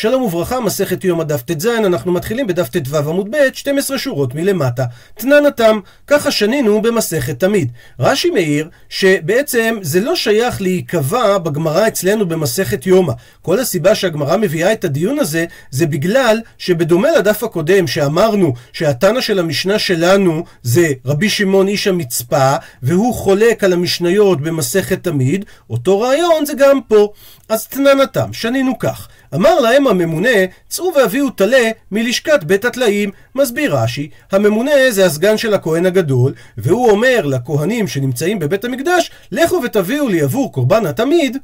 [0.00, 4.84] שלום וברכה, מסכת יום הדף ט"ז, אנחנו מתחילים בדף ט"ו עמוד ב', 12 שורות מלמטה.
[5.14, 7.72] תנן התם, ככה שנינו במסכת תמיד.
[7.98, 13.12] רש"י מעיר שבעצם זה לא שייך להיקבע בגמרא אצלנו במסכת יומא.
[13.42, 19.38] כל הסיבה שהגמרא מביאה את הדיון הזה, זה בגלל שבדומה לדף הקודם שאמרנו שהתנא של
[19.38, 26.46] המשנה שלנו זה רבי שמעון איש המצפה, והוא חולק על המשניות במסכת תמיד, אותו רעיון
[26.46, 27.12] זה גם פה.
[27.48, 29.08] אז תנן התם, שנינו כך.
[29.34, 30.28] אמר להם הממונה,
[30.68, 33.10] צאו והביאו טלה מלשכת בית הטלאים.
[33.34, 39.60] מסביר רש"י, הממונה זה הסגן של הכהן הגדול, והוא אומר לכהנים שנמצאים בבית המקדש, לכו
[39.64, 41.36] ותביאו לי עבור קורבן התמיד.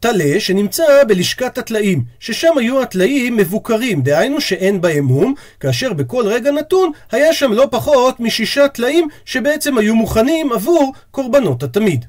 [0.00, 6.50] טלה שנמצא בלשכת הטלאים, ששם היו הטלאים מבוקרים, דהיינו שאין בהם מום, כאשר בכל רגע
[6.50, 12.04] נתון היה שם לא פחות משישה טלאים שבעצם היו מוכנים עבור קורבנות התמיד.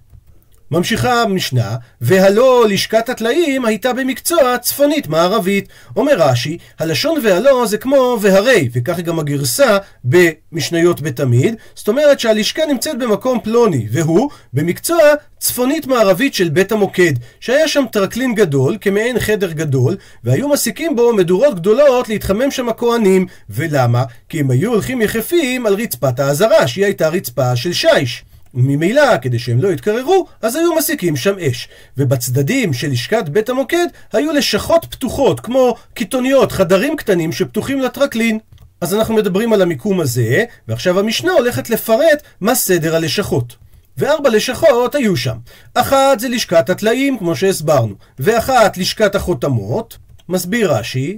[0.72, 5.68] ממשיכה המשנה, והלא לשכת הטלאים הייתה במקצוע צפונית מערבית.
[5.96, 12.66] אומר רש"י, הלשון והלא זה כמו והרי, וכך גם הגרסה במשניות בתמיד, זאת אומרת שהלשכה
[12.66, 15.00] נמצאת במקום פלוני, והוא במקצוע
[15.40, 21.14] צפונית מערבית של בית המוקד, שהיה שם טרקלין גדול, כמעין חדר גדול, והיו מסיקים בו
[21.14, 23.28] מדורות גדולות להתחמם שם הכוהנים.
[23.50, 24.04] ולמה?
[24.30, 28.26] כי הם היו הולכים יחפים על רצפת האזהרה, שהיא הייתה רצפה של שיש.
[28.56, 31.68] וממילא, כדי שהם לא יתקררו, אז היו מסיקים שם אש.
[31.98, 38.40] ובצדדים של לשכת בית המוקד היו לשכות פתוחות, כמו קיתוניות, חדרים קטנים שפתוחים לטרקלין.
[38.82, 43.56] אז אנחנו מדברים על המיקום הזה, ועכשיו המשנה הולכת לפרט מה סדר הלשכות.
[43.98, 45.38] וארבע לשכות היו שם.
[45.74, 49.98] אחת זה לשכת הטלאים, כמו שהסברנו, ואחת לשכת החותמות.
[50.30, 51.18] מסביר רש"י,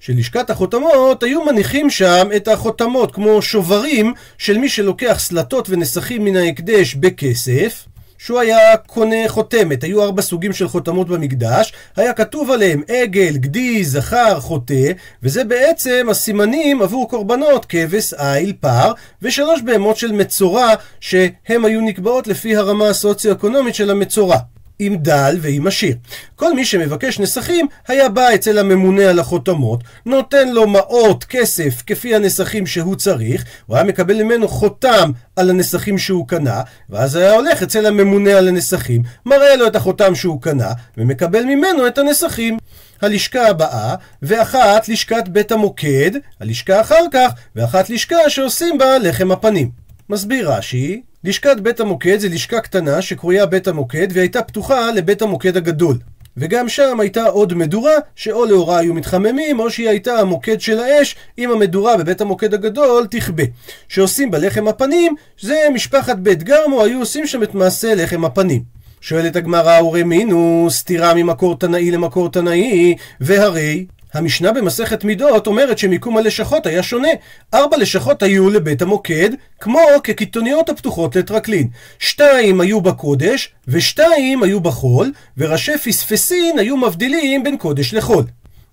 [0.00, 6.36] שלשכת החותמות היו מניחים שם את החותמות כמו שוברים של מי שלוקח סלטות ונסכים מן
[6.36, 7.84] ההקדש בכסף.
[8.18, 13.84] שהוא היה קונה חותמת, היו ארבע סוגים של חותמות במקדש, היה כתוב עליהם עגל, גדי,
[13.84, 21.64] זכר, חוטא, וזה בעצם הסימנים עבור קורבנות, כבש, איל, פר, ושלוש בהמות של מצורע, שהן
[21.64, 24.38] היו נקבעות לפי הרמה הסוציו-אקונומית של המצורע.
[24.78, 25.96] עם דל ועם עשיר.
[26.36, 32.14] כל מי שמבקש נסכים היה בא אצל הממונה על החותמות, נותן לו מעות כסף כפי
[32.14, 37.62] הנסכים שהוא צריך, הוא היה מקבל ממנו חותם על הנסכים שהוא קנה, ואז היה הולך
[37.62, 42.58] אצל הממונה על הנסכים, מראה לו את החותם שהוא קנה, ומקבל ממנו את הנסכים.
[43.02, 49.70] הלשכה הבאה, ואחת לשכת בית המוקד, הלשכה אחר כך, ואחת לשכה שעושים בה לחם הפנים.
[50.10, 55.22] מסביר רש"י, לשכת בית המוקד זה לשכה קטנה שקרויה בית המוקד והיא הייתה פתוחה לבית
[55.22, 55.98] המוקד הגדול.
[56.36, 61.16] וגם שם הייתה עוד מדורה, שאו לאורה היו מתחממים, או שהיא הייתה המוקד של האש,
[61.38, 63.42] אם המדורה בבית המוקד הגדול תכבה.
[63.88, 68.62] שעושים בלחם הפנים, זה משפחת בית גרמו, היו עושים שם את מעשה לחם הפנים.
[69.00, 76.66] שואלת הגמרא, ורמינו, סתירה ממקור תנאי למקור תנאי, והרי המשנה במסכת מידות אומרת שמיקום הלשכות
[76.66, 77.08] היה שונה.
[77.54, 79.30] ארבע לשכות היו לבית המוקד,
[79.60, 81.68] כמו כקיתוניות הפתוחות לטרקלין.
[81.98, 88.24] שתיים היו בקודש, ושתיים היו בחול, וראשי פספסין היו מבדילים בין קודש לחול.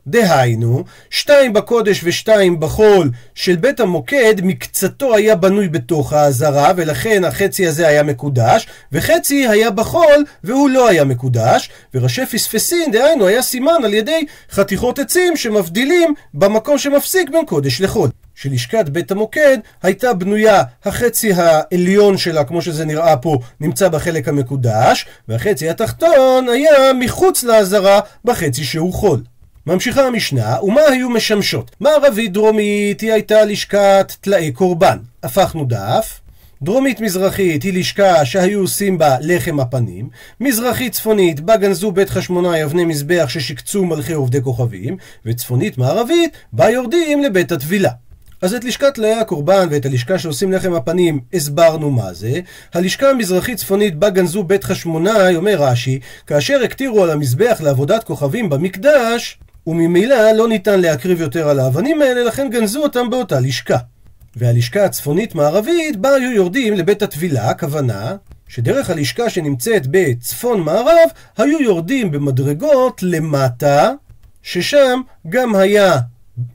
[0.08, 7.68] דהיינו, שתיים בקודש ושתיים בחול של בית המוקד, מקצתו היה בנוי בתוך העזרה, ולכן החצי
[7.68, 13.86] הזה היה מקודש, וחצי היה בחול, והוא לא היה מקודש, וראשי פספסין, דהיינו, היה סימן
[13.86, 18.10] על ידי חתיכות עצים שמבדילים במקום שמפסיק בין קודש לחול.
[18.36, 25.06] שלשכת בית המוקד הייתה בנויה, החצי העליון שלה, כמו שזה נראה פה, נמצא בחלק המקודש,
[25.28, 29.22] והחצי התחתון היה מחוץ לעזרה בחצי שהוא חול.
[29.68, 31.72] ממשיכה המשנה, ומה היו משמשות?
[31.80, 34.98] מערבית דרומית היא הייתה לשכת טלאי קורבן.
[35.24, 36.20] הפכנו דף.
[36.62, 40.10] דרומית מזרחית היא לשכה שהיו עושים בה לחם הפנים,
[40.40, 46.70] מזרחית צפונית בה גנזו בית חשמונאי אבני מזבח ששיקצו מלכי עובדי כוכבים, וצפונית מערבית בה
[46.70, 47.92] יורדים לבית הטבילה.
[48.42, 52.40] אז את לשכת טלאי הקורבן ואת הלשכה שעושים לחם הפנים הסברנו מה זה.
[52.74, 59.40] הלשכה המזרחית-צפונית בה גנזו בית חשמונאי, אומר רש"י, כאשר הקטירו על המזבח לעבודת כוכבים במקדש,
[59.68, 63.78] וממילא לא ניתן להקריב יותר על האבנים האלה, לכן גנזו אותם באותה לשכה.
[64.36, 68.16] והלשכה הצפונית-מערבית, בה היו יורדים לבית הטבילה, הכוונה
[68.48, 73.92] שדרך הלשכה שנמצאת בצפון מערב, היו יורדים במדרגות למטה,
[74.44, 76.00] ששם גם היה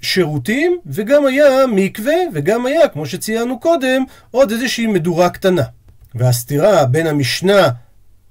[0.02, 5.62] שירותים, וגם היה מקווה, וגם היה, כמו שציינו קודם, עוד איזושהי מדורה קטנה.
[6.14, 7.68] והסתירה בין המשנה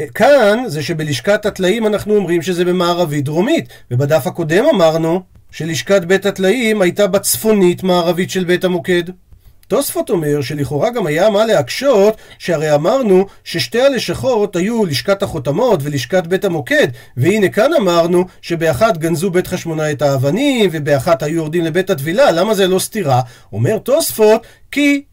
[0.07, 6.81] כאן זה שבלשכת הטלאים אנחנו אומרים שזה במערבית דרומית, ובדף הקודם אמרנו שלשכת בית הטלאים
[6.81, 9.04] הייתה בצפונית מערבית של בית המוקד.
[9.68, 16.28] תוספות אומר שלכאורה גם היה מה להקשות, שהרי אמרנו ששתי הלשכות היו לשכת החותמות ולשכת
[16.28, 16.88] בית המוקד,
[17.18, 22.54] והנה כאן אמרנו שבאחת גנזו בית חשמונאי את האבנים, ובאחת היו יורדים לבית הטבילה, למה
[22.54, 23.22] זה לא סתירה?
[23.54, 25.04] אומר תוספות, כי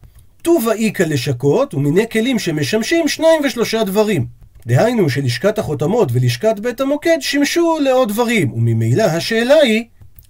[0.41, 4.36] טובה איכא לשכות, ומיני כלים שמשמשים שניים ושלושה דברים.
[4.67, 9.83] דהיינו שלשכת החותמות ולשכת בית המוקד שימשו לעוד דברים, וממילא השאלה היא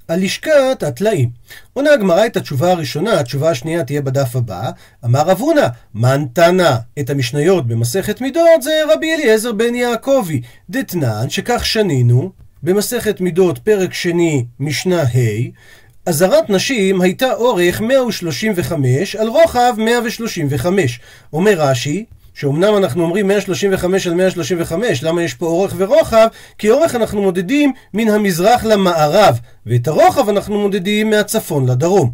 [0.07, 1.29] על לשכת הטלאים.
[1.73, 4.69] עונה הגמרא את התשובה הראשונה, התשובה השנייה תהיה בדף הבא.
[5.05, 10.41] אמר רב הונא, מן תנא את המשניות במסכת מידות זה רבי אליעזר בן יעקבי.
[10.69, 12.31] דתנן, שכך שנינו,
[12.63, 15.49] במסכת מידות פרק שני, משנה ה',
[16.05, 20.99] אזהרת נשים הייתה אורך 135 על רוחב 135.
[21.33, 22.05] אומר רש"י,
[22.39, 26.27] שאומנם אנחנו אומרים 135 על 135, למה יש פה אורך ורוחב?
[26.57, 32.11] כי אורך אנחנו מודדים מן המזרח למערב, ואת הרוחב אנחנו מודדים מהצפון לדרום.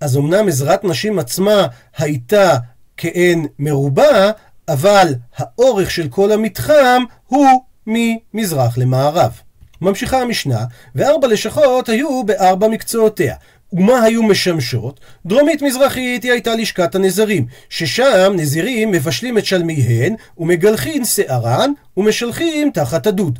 [0.00, 1.66] אז אמנם עזרת נשים עצמה
[1.98, 2.56] הייתה
[2.96, 4.30] כאין מרובע,
[4.68, 7.46] אבל האורך של כל המתחם הוא
[7.86, 9.32] ממזרח למערב.
[9.80, 10.64] ממשיכה המשנה,
[10.94, 13.34] וארבע לשכות היו בארבע מקצועותיה.
[13.74, 15.00] ומה היו משמשות?
[15.26, 23.06] דרומית מזרחית היא הייתה לשכת הנזרים, ששם נזירים מבשלים את שלמיהן ומגלחין שערן ומשלחים תחת
[23.06, 23.38] הדוד.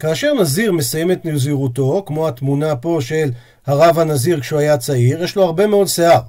[0.00, 3.30] כאשר נזיר מסיים את נזירותו, כמו התמונה פה של
[3.66, 6.20] הרב הנזיר כשהוא היה צעיר, יש לו הרבה מאוד שיער.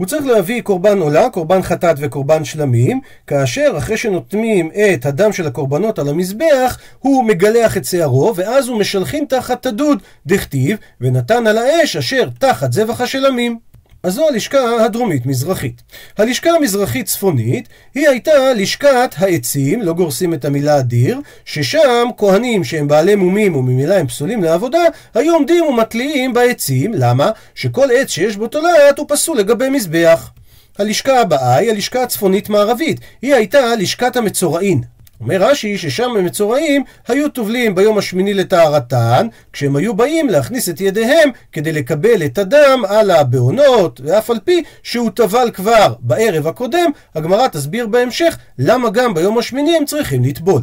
[0.00, 5.46] הוא צריך להביא קורבן עולה, קורבן חטאת וקורבן שלמים, כאשר אחרי שנותנים את הדם של
[5.46, 11.58] הקורבנות על המזבח, הוא מגלח את שערו, ואז הוא משלחין תחת הדוד, דכתיב, ונתן על
[11.58, 13.69] האש אשר תחת זבח השלמים.
[14.02, 15.82] אז זו הלשכה הדרומית-מזרחית.
[16.18, 23.14] הלשכה המזרחית-צפונית היא הייתה לשכת העצים, לא גורסים את המילה אדיר, ששם כהנים שהם בעלי
[23.14, 24.78] מומים וממילא הם פסולים לעבודה,
[25.14, 27.30] היו עומדים ומתליעים בעצים, למה?
[27.54, 30.30] שכל עץ שיש בו תולעת הוא פסול לגבי מזבח.
[30.78, 34.82] הלשכה הבאה היא הלשכה הצפונית-מערבית, היא הייתה לשכת המצורעין.
[35.20, 41.30] אומר רש"י ששם המצורעים היו טובלים ביום השמיני לטהרתן, כשהם היו באים להכניס את ידיהם
[41.52, 47.48] כדי לקבל את הדם על הבעונות, ואף על פי שהוא טבל כבר בערב הקודם, הגמרא
[47.48, 50.62] תסביר בהמשך למה גם ביום השמיני הם צריכים לטבול.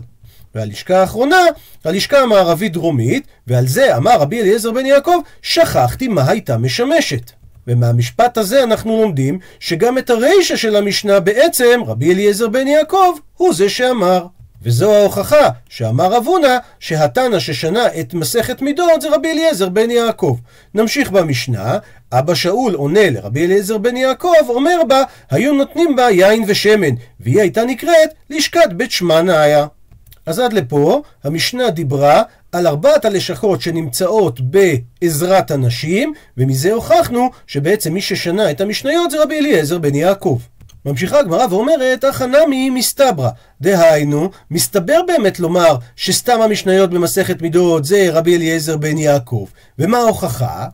[0.55, 1.41] והלשכה האחרונה,
[1.85, 7.31] הלשכה המערבית-דרומית, ועל זה אמר רבי אליעזר בן יעקב, שכחתי מה הייתה משמשת.
[7.67, 13.53] ומהמשפט הזה אנחנו לומדים שגם את הרישא של המשנה בעצם רבי אליעזר בן יעקב הוא
[13.53, 14.25] זה שאמר.
[14.61, 20.37] וזו ההוכחה שאמר רב הונא שהתנא ששנה את מסכת מידות זה רבי אליעזר בן יעקב.
[20.73, 21.77] נמשיך במשנה,
[22.11, 27.41] אבא שאול עונה לרבי אליעזר בן יעקב, אומר בה, היו נותנים בה יין ושמן, והיא
[27.41, 29.67] הייתה נקראת לשכת בית שמעניה.
[30.25, 38.01] אז עד לפה המשנה דיברה על ארבעת הלשכות שנמצאות בעזרת הנשים, ומזה הוכחנו שבעצם מי
[38.01, 40.39] ששנה את המשניות זה רבי אליעזר בן יעקב.
[40.87, 43.29] ממשיכה הגמרא ואומרת, החנמי מסתברא.
[43.61, 49.45] דהיינו, מסתבר באמת לומר שסתם המשניות במסכת מידות זה רבי אליעזר בן יעקב.
[49.79, 50.67] ומה ההוכחה?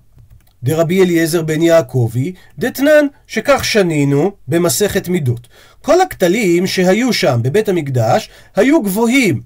[0.64, 5.48] דרבי אליעזר בן יעקבי, דתנן, שכך שנינו במסכת מידות.
[5.82, 9.42] כל הכתלים שהיו שם בבית המקדש היו גבוהים.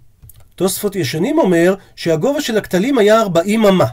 [0.56, 3.86] תוספות ישנים אומר שהגובה של הכתלים היה 40 אמה.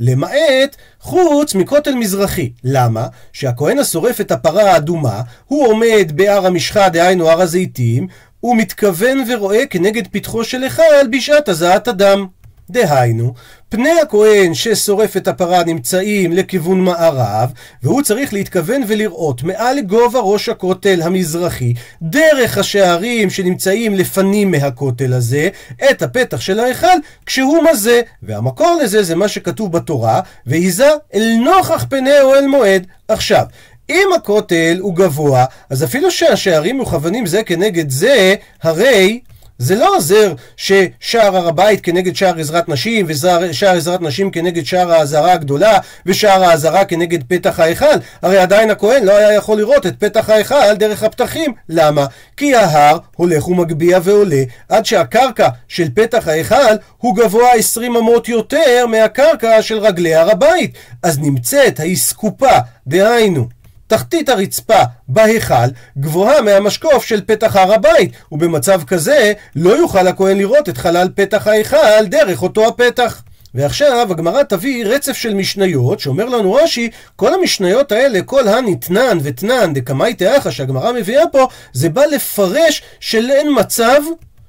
[0.00, 2.52] למעט חוץ מכותל מזרחי.
[2.64, 3.06] למה?
[3.32, 8.06] שהכהן השורף את הפרה האדומה, הוא עומד בהר המשחה, דהיינו הר הזיתים,
[8.40, 12.26] הוא מתכוון ורואה כנגד פתחו של היכל בשעת הזעת הדם.
[12.70, 13.34] דהיינו,
[13.68, 20.48] פני הכהן ששורף את הפרה נמצאים לכיוון מערב, והוא צריך להתכוון ולראות מעל גובה ראש
[20.48, 25.48] הכותל המזרחי, דרך השערים שנמצאים לפנים מהכותל הזה,
[25.90, 26.86] את הפתח של ההיכל,
[27.26, 28.00] כשהוא מזה.
[28.22, 32.86] והמקור לזה זה מה שכתוב בתורה, והיזה אל נוכח פני אוהל מועד.
[33.08, 33.44] עכשיו,
[33.90, 39.20] אם הכותל הוא גבוה, אז אפילו שהשערים מכוונים זה כנגד זה, הרי
[39.58, 44.92] זה לא עוזר ששער הר הבית כנגד שער עזרת נשים, ושער עזרת נשים כנגד שער
[44.92, 47.86] האזהרה הגדולה, ושער האזהרה כנגד פתח ההיכל.
[48.22, 51.52] הרי עדיין הכהן לא היה יכול לראות את פתח ההיכל דרך הפתחים.
[51.68, 52.06] למה?
[52.36, 58.86] כי ההר הולך ומגביה ועולה, עד שהקרקע של פתח ההיכל הוא גבוה 20 אמות יותר
[58.86, 60.74] מהקרקע של רגלי הר הבית.
[61.02, 63.57] אז נמצאת האסקופה, דהיינו,
[63.88, 65.68] תחתית הרצפה בהיכל
[65.98, 71.46] גבוהה מהמשקוף של פתח הר הבית, ובמצב כזה לא יוכל הכהן לראות את חלל פתח
[71.46, 73.22] ההיכל דרך אותו הפתח.
[73.54, 79.74] ועכשיו הגמרא תביא רצף של משניות, שאומר לנו רש"י, כל המשניות האלה, כל הנתנן ותנן
[79.74, 84.00] דקמאי תאחה שהגמרא מביאה פה, זה בא לפרש שלאין מצב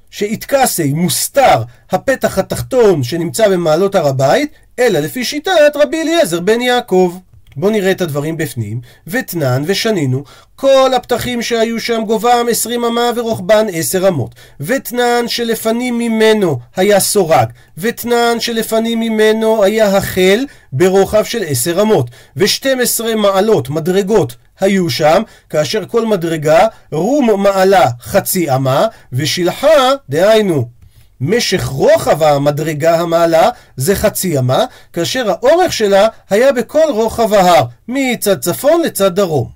[0.09, 7.17] שאיתקסי מוסתר הפתח התחתון שנמצא במעלות הר הבית, אלא לפי שיטת רבי אליעזר בן יעקב.
[7.59, 8.81] בואו נראה את הדברים בפנים.
[9.07, 10.23] ותנן ושנינו,
[10.55, 14.35] כל הפתחים שהיו שם גובהם עשרים אמה ורוחבן עשר אמות.
[14.59, 17.47] ותנן שלפנים ממנו היה סורג.
[17.77, 22.09] ותנן שלפנים ממנו היה החל ברוחב של עשר אמות.
[22.35, 30.78] ושתים עשרה מעלות, מדרגות, היו שם, כאשר כל מדרגה רום מעלה חצי אמה, ושלחה, דהיינו
[31.21, 38.39] משך רוחב המדרגה המעלה זה חצי אמה, כאשר האורך שלה היה בכל רוחב ההר, מצד
[38.39, 39.49] צפון לצד דרום.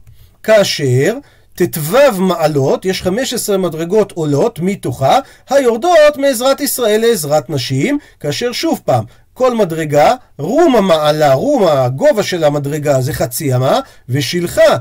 [0.43, 1.17] כאשר
[1.55, 9.03] ט"ו מעלות, יש 15 מדרגות עולות מתוכה, היורדות מעזרת ישראל לעזרת נשים, כאשר שוב פעם,
[9.33, 13.79] כל מדרגה, רום המעלה, רום הגובה של המדרגה זה חצי אמה,
[14.09, 14.77] ושלחה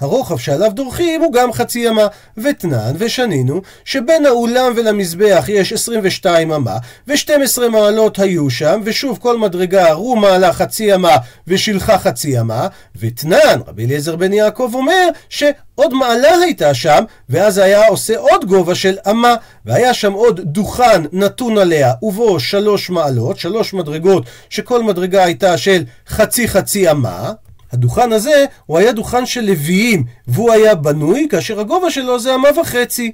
[0.00, 6.76] הרוחב שעליו דורכים הוא גם חצי אמה, ותנן ושנינו שבין האולם ולמזבח יש 22 אמה,
[7.08, 11.16] ו-12 מעלות היו שם, ושוב כל מדרגה רו מעלה חצי אמה
[11.46, 12.66] ושילחה חצי אמה,
[12.96, 18.74] ותנן, רבי אליעזר בן יעקב אומר שעוד מעלה הייתה שם, ואז היה עושה עוד גובה
[18.74, 19.34] של אמה,
[19.66, 25.82] והיה שם עוד דוכן נתון עליה, ובו שלוש מעלות, שלוש מדרגות, שכל מדרגה הייתה של
[26.08, 27.32] חצי חצי אמה,
[27.72, 32.48] הדוכן הזה הוא היה דוכן של לוויים, והוא היה בנוי כאשר הגובה שלו זה אמה
[32.60, 33.12] וחצי.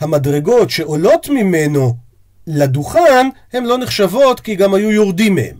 [0.00, 1.94] המדרגות שעולות ממנו
[2.46, 5.56] לדוכן, הן לא נחשבות כי גם היו יורדים מהם.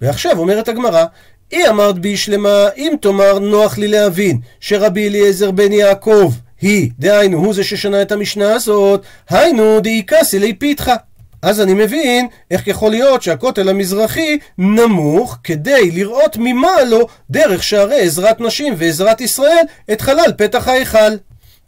[0.00, 1.04] ועכשיו אומרת הגמרא,
[1.52, 7.38] אי אמרת בי שלמה, אם תאמר נוח לי להבין שרבי אליעזר בן יעקב היא, דהיינו,
[7.38, 10.94] הוא זה ששנה את המשנה הזאת, היינו דאיקסי לי פיתחה.
[11.42, 18.40] אז אני מבין איך יכול להיות שהכותל המזרחי נמוך כדי לראות ממעלו דרך שערי עזרת
[18.40, 21.16] נשים ועזרת ישראל את חלל פתח ההיכל.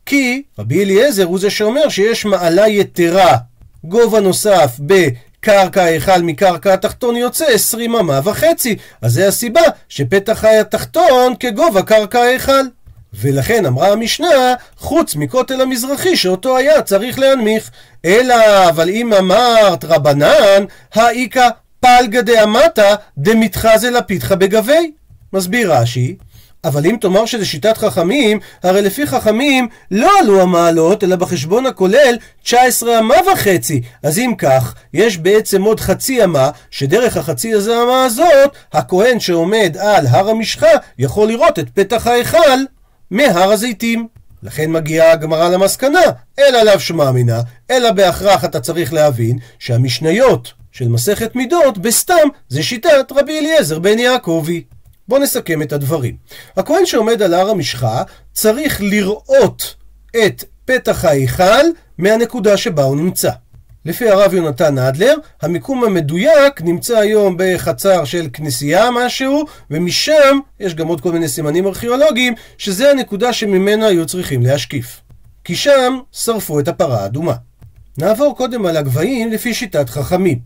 [0.06, 3.36] כי רבי אליעזר הוא זה שאומר שיש מעלה יתרה,
[3.84, 8.76] גובה נוסף בקרקע ההיכל מקרקע התחתון יוצא עשרים אמה וחצי.
[9.02, 12.66] אז זה הסיבה שפתח התחתון כגובה קרקע ההיכל.
[13.14, 17.70] ולכן אמרה המשנה, חוץ מכותל המזרחי שאותו היה צריך להנמיך.
[18.04, 20.64] אלא, אבל אם אמרת רבנן,
[20.94, 21.48] האיכא
[21.80, 24.92] פלגא דאמתא דמתחזה לפיתחא בגבי.
[25.32, 26.16] מסביר רש"י,
[26.64, 32.16] אבל אם תאמר שזה שיטת חכמים, הרי לפי חכמים לא עלו המעלות, אלא בחשבון הכולל
[32.42, 33.82] 19 אמה וחצי.
[34.02, 39.76] אז אם כך, יש בעצם עוד חצי אמה, שדרך החצי הזה אמה הזאת, הכהן שעומד
[39.80, 40.66] על הר המשחה
[40.98, 42.60] יכול לראות את פתח ההיכל
[43.10, 44.08] מהר הזיתים.
[44.42, 46.00] לכן מגיעה הגמרא למסקנה,
[46.38, 47.40] אלא לאו שמע מינה,
[47.70, 53.98] אלא בהכרח אתה צריך להבין שהמשניות של מסכת מידות בסתם זה שיטת רבי אליעזר בן
[53.98, 54.64] יעקבי.
[55.08, 56.16] בואו נסכם את הדברים.
[56.56, 58.02] הכהן שעומד על הר המשחה
[58.32, 59.74] צריך לראות
[60.16, 61.64] את פתח ההיכל
[61.98, 63.30] מהנקודה שבה הוא נמצא.
[63.84, 70.86] לפי הרב יונתן אדלר, המיקום המדויק נמצא היום בחצר של כנסייה משהו, ומשם יש גם
[70.86, 75.00] עוד כל מיני סימנים ארכיאולוגיים, שזה הנקודה שממנה היו צריכים להשקיף.
[75.44, 77.34] כי שם שרפו את הפרה האדומה.
[77.98, 80.38] נעבור קודם על הגבהים לפי שיטת חכמים.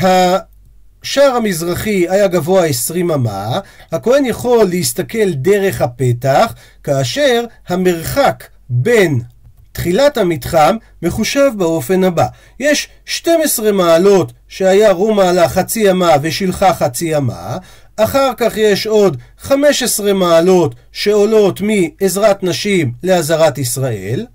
[0.00, 3.60] השער המזרחי היה גבוה 20 אמה,
[3.92, 6.54] הכהן יכול להסתכל דרך הפתח,
[6.84, 9.20] כאשר המרחק בין
[9.72, 12.26] תחילת המתחם מחושב באופן הבא.
[12.60, 17.56] יש 12 מעלות שהיה רום מעלה חצי אמה ושלחה חצי אמה,
[17.96, 24.26] אחר כך יש עוד 15 מעלות שעולות מעזרת נשים לעזרת ישראל,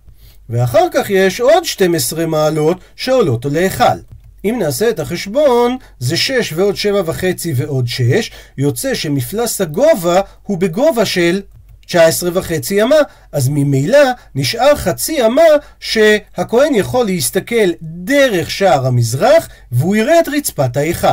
[0.49, 3.97] ואחר כך יש עוד 12 מעלות שעולות להיכל.
[4.45, 10.57] אם נעשה את החשבון, זה 6 ועוד 7 וחצי ועוד 6, יוצא שמפלס הגובה הוא
[10.57, 11.41] בגובה של
[11.87, 12.95] 19 וחצי אמה,
[13.31, 13.99] אז ממילא
[14.35, 15.41] נשאר חצי אמה
[15.79, 21.07] שהכהן יכול להסתכל דרך שער המזרח והוא יראה את רצפת ההיכל.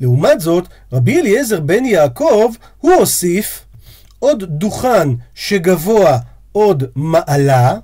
[0.00, 3.64] לעומת זאת, רבי אליעזר בן יעקב, הוא הוסיף
[4.18, 6.18] עוד דוכן שגבוה
[6.52, 7.74] עוד מעלה,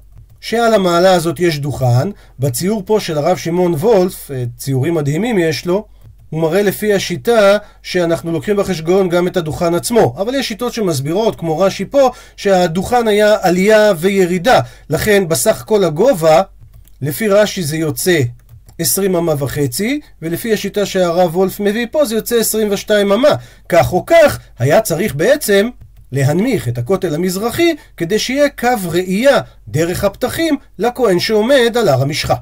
[0.40, 2.08] שעל המעלה הזאת יש דוכן,
[2.38, 5.86] בציור פה של הרב שמעון וולף, ציורים מדהימים יש לו,
[6.34, 10.14] הוא מראה לפי השיטה שאנחנו לוקחים בחשבון גם את הדוכן עצמו.
[10.18, 14.60] אבל יש שיטות שמסבירות, כמו רש"י פה, שהדוכן היה עלייה וירידה.
[14.90, 16.42] לכן בסך כל הגובה,
[17.02, 18.20] לפי רש"י זה יוצא
[18.78, 23.34] 20 אמה וחצי, ולפי השיטה שהרב וולף מביא פה זה יוצא 22 אמה.
[23.68, 25.68] כך או כך, היה צריך בעצם
[26.12, 32.34] להנמיך את הכותל המזרחי כדי שיהיה קו ראייה דרך הפתחים לכהן שעומד על הר המשחה.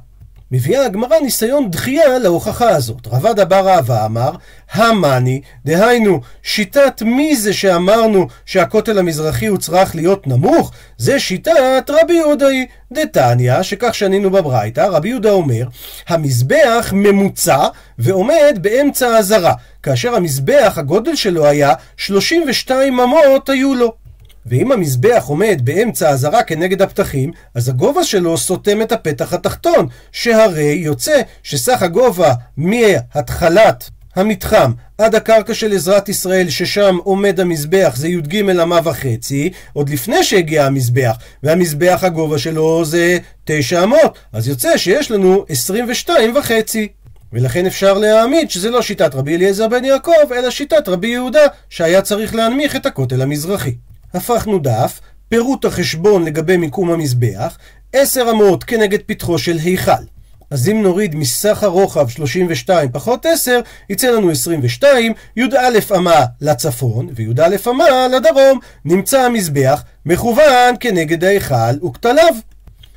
[0.52, 3.06] מביאה הגמרא ניסיון דחייה להוכחה הזאת.
[3.06, 4.30] רבד אבר אהבה אמר,
[4.72, 10.72] המאני, דהיינו, שיטת מי זה שאמרנו שהכותל המזרחי הוא צריך להיות נמוך?
[10.98, 12.66] זה שיטת רבי יהודה היא.
[12.92, 15.66] דתניא, שכך שנינו בברייתא, רבי יהודה אומר,
[16.08, 17.68] המזבח ממוצע
[17.98, 24.01] ועומד באמצע הזרה, כאשר המזבח, הגודל שלו היה 32 אמות היו לו.
[24.46, 30.80] ואם המזבח עומד באמצע הזרה כנגד הפתחים, אז הגובה שלו סותם את הפתח התחתון, שהרי
[30.84, 38.50] יוצא שסך הגובה מהתחלת המתחם עד הקרקע של עזרת ישראל ששם עומד המזבח זה י"ג
[38.50, 45.10] אמה וחצי עוד לפני שהגיע המזבח והמזבח הגובה שלו זה תשע אמות אז יוצא שיש
[45.10, 46.88] לנו עשרים ושתיים וחצי.
[47.32, 52.02] ולכן אפשר להעמיד שזה לא שיטת רבי אליעזר בן יעקב אלא שיטת רבי יהודה שהיה
[52.02, 53.74] צריך להנמיך את הכותל המזרחי
[54.14, 57.58] הפכנו דף, פירוט החשבון לגבי מיקום המזבח,
[57.92, 60.02] עשר אמות כנגד פתחו של היכל.
[60.50, 67.56] אז אם נוריד מסך הרוחב 32 פחות 10, יצא לנו 22, י"א אמה לצפון וי"א
[67.70, 68.58] אמה לדרום.
[68.84, 72.34] נמצא המזבח מכוון כנגד ההיכל וכתליו.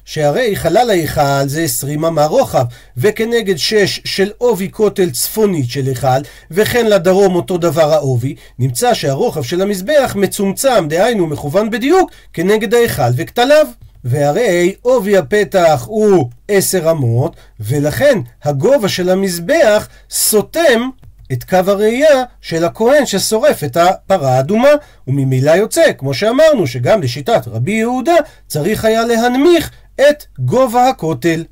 [0.05, 2.65] שהרי חלל ההיכל זה 20 אמה רוחב,
[2.97, 6.07] וכנגד 6 של עובי כותל צפונית של היכל,
[6.51, 13.11] וכן לדרום אותו דבר העובי, נמצא שהרוחב של המזבח מצומצם, דהיינו מכוון בדיוק, כנגד ההיכל
[13.15, 13.67] וכתליו.
[14.07, 20.89] והרי עובי הפתח הוא 10 אמות, ולכן הגובה של המזבח סותם
[21.31, 24.69] את קו הראייה של הכהן ששורף את הפרה האדומה,
[25.07, 28.15] וממילא יוצא, כמו שאמרנו, שגם לשיטת רבי יהודה
[28.47, 29.71] צריך היה להנמיך
[30.01, 31.43] את גובה הכותל.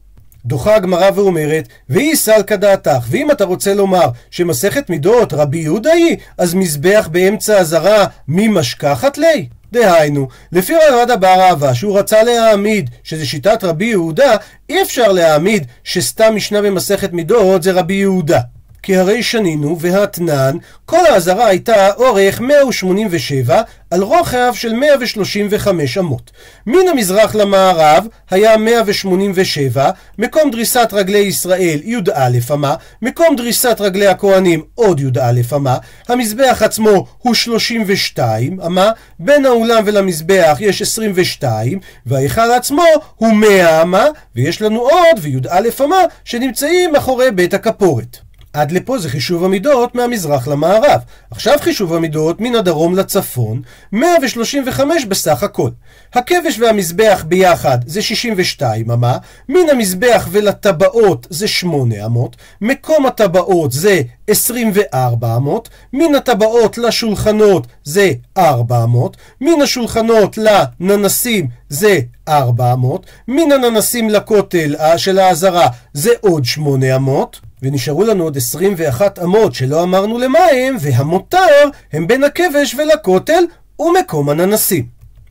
[0.45, 6.17] דוחה הגמרא ואומרת, והיא סלקא דעתך, ואם אתה רוצה לומר שמסכת מידות רבי יהודה היא,
[6.37, 9.47] אז מזבח באמצע הזרה מי משכחת לי?
[9.71, 14.35] דהיינו, לפי רבד אבר אהבה שהוא רצה להעמיד שזה שיטת רבי יהודה,
[14.69, 18.39] אי אפשר להעמיד שסתם משנה במסכת מידות זה רבי יהודה.
[18.83, 23.61] כי הרי שנינו והתנן, כל האזהרה הייתה אורך 187
[23.91, 26.31] על רוחב של 135 אמות.
[26.67, 34.61] מן המזרח למערב היה 187, מקום דריסת רגלי ישראל י"א אמה, מקום דריסת רגלי הכהנים
[34.75, 42.83] עוד י"א אמה, המזבח עצמו הוא 32 אמה, בין האולם ולמזבח יש 22, וההיכל עצמו
[43.15, 48.22] הוא 100 אמה, ויש לנו עוד וי"א אמה שנמצאים מאחורי בית הכפורת.
[48.53, 51.01] עד לפה זה חישוב המידות מהמזרח למערב.
[51.31, 55.69] עכשיו חישוב המידות מן הדרום לצפון, 135 בסך הכל.
[56.13, 59.17] הכבש והמזבח ביחד זה 62 אמה,
[59.49, 68.11] מן המזבח ולטבעות זה 8 אמות, מקום הטבעות זה 24 אמות, מן הטבעות לשולחנות זה
[68.37, 76.09] 4 אמות, מן השולחנות לננסים זה 4 אמות, מן הננסים לכותל אה, של העזרה זה
[76.21, 77.39] עוד 8 אמות.
[77.63, 83.43] ונשארו לנו עוד 21 אמות שלא אמרנו למה הם, והמותר הם בין הכבש ולכותל
[83.79, 84.85] ומקום הננסים.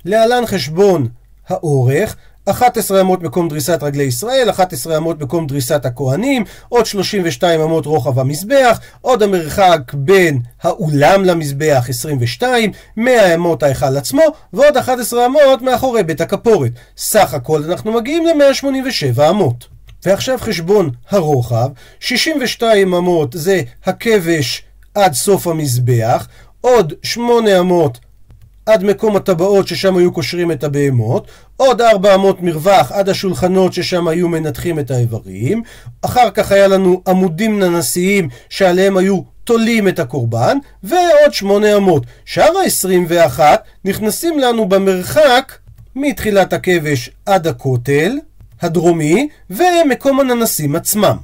[0.05, 1.09] להלן חשבון
[1.49, 7.87] האורך, 11 אמות מקום דריסת רגלי ישראל, 11 אמות מקום דריסת הכהנים, עוד 32 אמות
[7.87, 15.63] רוחב המזבח, עוד המרחק בין האולם למזבח 22, 100 אמות ההיכל עצמו, ועוד 11 אמות
[15.63, 16.73] מאחורי בית הכפורת.
[16.97, 19.73] סך הכל אנחנו מגיעים ל-187 אמות.
[20.07, 21.69] ועכשיו חשבון הרוחב,
[22.01, 24.63] 62 אמות זה הכבש
[24.95, 26.29] עד סוף המזבח,
[26.61, 27.99] עוד 8 אמות
[28.67, 34.29] עד מקום הטבעות ששם היו קושרים את הבהמות, עוד 400 מרווח עד השולחנות ששם היו
[34.29, 35.63] מנתחים את האיברים,
[36.03, 42.03] אחר כך היה לנו עמודים ננסיים שעליהם היו תולים את הקורבן, ועוד 800.
[42.25, 43.41] שאר ה-21
[43.85, 45.53] נכנסים לנו במרחק
[45.97, 48.19] מתחילת הכבש עד הכותל,
[48.63, 51.17] הדרומי ומקום הננסים עצמם.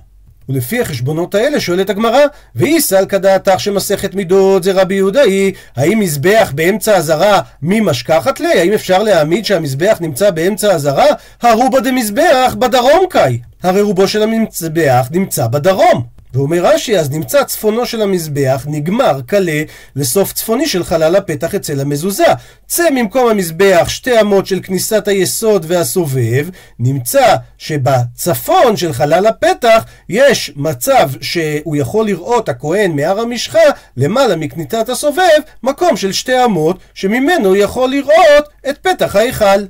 [0.49, 2.21] ולפי החשבונות האלה שואלת הגמרא,
[2.55, 8.61] ואי סלקא דעתך שמסכת מידות זה רבי יהודאי, האם מזבח באמצע הזרה מי משכחת לי?
[8.61, 11.07] האם אפשר להעמיד שהמזבח נמצא באמצע הזרה?
[11.43, 13.39] הרובה דמזבח בדרום קאי.
[13.63, 16.18] הרי רובו של המזבח נמצא בדרום.
[16.35, 19.63] ואומר רש"י, אז נמצא צפונו של המזבח, נגמר קלה
[19.97, 22.27] לסוף צפוני של חלל הפתח אצל המזוזה.
[22.67, 30.53] צא ממקום המזבח שתי אמות של כניסת היסוד והסובב, נמצא שבצפון של חלל הפתח יש
[30.57, 33.59] מצב שהוא יכול לראות הכהן מהר המשחה
[33.97, 39.65] למעלה מכניסת הסובב, מקום של שתי אמות שממנו יכול לראות את פתח ההיכל.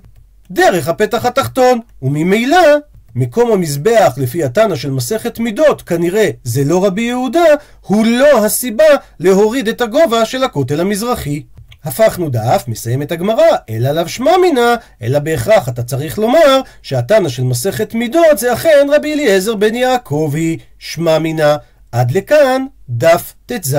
[0.50, 2.58] דרך הפתח התחתון, וממילא
[3.14, 7.44] מקום המזבח לפי התנא של מסכת מידות, כנראה זה לא רבי יהודה,
[7.80, 8.84] הוא לא הסיבה
[9.20, 11.42] להוריד את הגובה של הכותל המזרחי.
[11.84, 17.28] הפכנו דף, מסיים את הגמרא, אלא לאו שמע מינה, אלא בהכרח אתה צריך לומר שהתנא
[17.28, 21.56] של מסכת מידות זה אכן רבי אליעזר בן יעקבי, שמע מינה.
[21.92, 23.76] עד לכאן דף ט"ז.